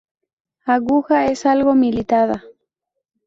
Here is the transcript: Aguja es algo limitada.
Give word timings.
Aguja 0.65 1.25
es 1.27 1.45
algo 1.45 1.75
limitada. 1.75 2.43